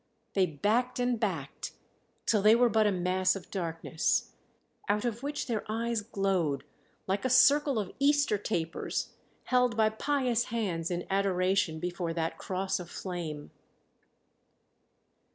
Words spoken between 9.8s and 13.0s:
pious hands in adoration before that cross of